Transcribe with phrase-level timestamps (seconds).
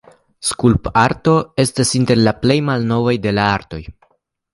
[0.51, 3.83] Skulptarto estas inter la plej malnovaj de la artoj.